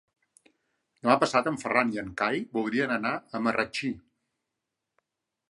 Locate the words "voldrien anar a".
2.57-3.43